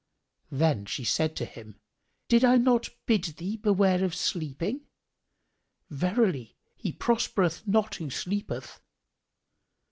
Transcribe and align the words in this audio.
Then 0.49 0.87
said 0.87 0.87
she 0.87 1.35
to 1.35 1.45
him, 1.45 1.79
"Did 2.27 2.43
I 2.43 2.57
not 2.57 2.89
bid 3.05 3.23
thee 3.37 3.55
beware 3.57 4.03
of 4.03 4.15
sleeping? 4.15 4.87
Verily, 5.91 6.57
he 6.75 6.91
prospereth 6.91 7.67
not 7.67 7.93
who 7.97 8.09
sleepeth." 8.09 8.81